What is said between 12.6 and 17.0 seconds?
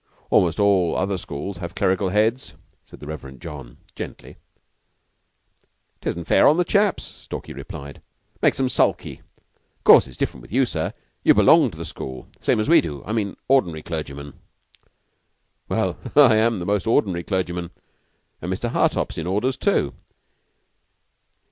we do. I mean ordinary clergymen." "Well, I am a most